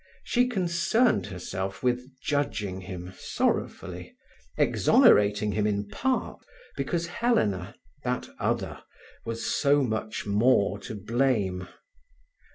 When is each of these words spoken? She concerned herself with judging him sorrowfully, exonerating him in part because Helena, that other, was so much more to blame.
She 0.23 0.47
concerned 0.47 1.27
herself 1.27 1.83
with 1.83 2.09
judging 2.23 2.81
him 2.81 3.13
sorrowfully, 3.19 4.17
exonerating 4.57 5.51
him 5.51 5.67
in 5.67 5.89
part 5.89 6.43
because 6.75 7.05
Helena, 7.05 7.75
that 8.03 8.27
other, 8.39 8.81
was 9.25 9.45
so 9.45 9.83
much 9.83 10.25
more 10.25 10.79
to 10.79 10.95
blame. 10.95 11.67